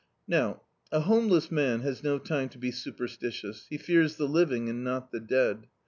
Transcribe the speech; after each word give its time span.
Now, 0.27 0.63
a 0.91 1.01
homeless 1.01 1.51
man 1.51 1.81
has 1.81 2.01
no 2.01 2.17
time 2.17 2.49
to 2.49 2.57
be 2.57 2.71
superstitious, 2.71 3.67
he 3.69 3.77
fears 3.77 4.15
the 4.15 4.27
living 4.27 4.67
and 4.67 4.83
not 4.83 5.11
the 5.11 5.19
dead. 5.19 5.67